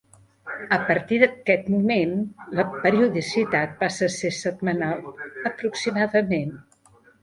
A 0.77 0.79
partir 0.87 1.19
d'aquest 1.23 1.69
moment, 1.75 2.17
la 2.61 2.67
periodicitat 2.87 3.79
passa 3.85 4.11
a 4.11 4.17
ser 4.19 4.35
setmanal, 4.43 5.09
aproximadament. 5.55 6.63